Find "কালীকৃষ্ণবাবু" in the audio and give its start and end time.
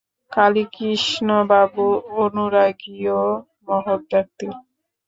0.31-1.85